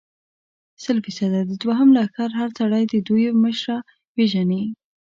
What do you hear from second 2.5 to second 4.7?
سړی د دوی مشره پېژني.